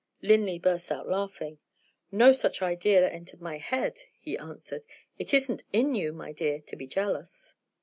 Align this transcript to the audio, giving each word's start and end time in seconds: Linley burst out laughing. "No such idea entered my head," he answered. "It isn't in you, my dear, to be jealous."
Linley 0.23 0.57
burst 0.57 0.91
out 0.91 1.07
laughing. 1.07 1.59
"No 2.11 2.31
such 2.31 2.63
idea 2.63 3.07
entered 3.07 3.39
my 3.39 3.59
head," 3.59 3.99
he 4.19 4.35
answered. 4.35 4.81
"It 5.19 5.31
isn't 5.31 5.63
in 5.73 5.93
you, 5.93 6.11
my 6.11 6.31
dear, 6.31 6.59
to 6.59 6.75
be 6.75 6.87
jealous." 6.87 7.53